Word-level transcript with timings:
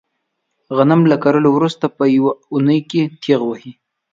غنم 0.75 1.01
له 1.11 1.17
کرلو 1.23 1.49
ورسته 1.55 1.85
په 1.97 2.03
یوه 2.17 2.31
اونۍ 2.51 2.79
کې 2.89 3.01
تېغ 3.21 3.41
وهي. 3.47 3.71